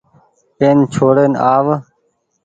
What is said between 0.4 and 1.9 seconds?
اين ڇوڙين آ و۔